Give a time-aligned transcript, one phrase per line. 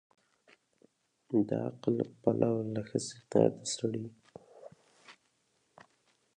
[1.47, 4.05] د عقل له پلوه له ښځې نه د سړي